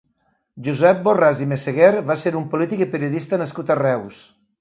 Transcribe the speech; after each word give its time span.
Josep 0.67 1.01
Borràs 1.07 1.43
i 1.45 1.45
Messeguer 1.51 1.89
va 2.07 2.15
ser 2.21 2.33
un 2.39 2.47
polític 2.55 2.81
i 2.87 2.87
periodista 2.95 3.41
nascut 3.43 3.71
a 3.71 3.77
Reus. 3.83 4.19